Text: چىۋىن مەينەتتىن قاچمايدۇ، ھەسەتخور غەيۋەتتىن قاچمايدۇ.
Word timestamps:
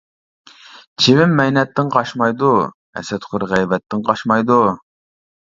چىۋىن 1.03 1.35
مەينەتتىن 1.39 1.91
قاچمايدۇ، 1.97 2.49
ھەسەتخور 2.99 3.47
غەيۋەتتىن 3.53 4.05
قاچمايدۇ. 4.11 4.61